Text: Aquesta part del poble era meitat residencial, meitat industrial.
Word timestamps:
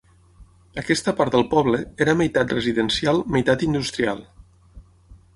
Aquesta 0.81 1.11
part 1.17 1.35
del 1.35 1.43
poble 1.51 1.81
era 2.05 2.15
meitat 2.21 2.55
residencial, 2.55 3.21
meitat 3.35 3.65
industrial. 3.69 4.23